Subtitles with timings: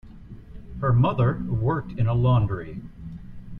[0.79, 2.81] Her mother worked in a laundry.